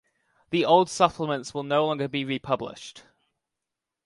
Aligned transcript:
The 0.49 0.65
old 0.65 0.89
supplements 0.89 1.53
will 1.53 1.61
no 1.61 1.85
longer 1.85 2.07
be 2.07 2.25
republished. 2.25 3.03